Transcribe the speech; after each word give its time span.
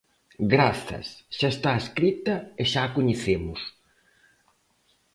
Grazas, 0.53 1.07
xa 1.37 1.49
está 1.55 1.71
escrita 1.83 2.35
e 2.61 2.63
xa 2.71 2.81
a 2.85 2.91
coñecemos. 2.95 3.61